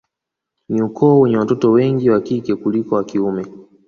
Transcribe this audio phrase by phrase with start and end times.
[0.69, 3.45] Ni ukoo wenye watoto wengi wa kike kuliko wa kiume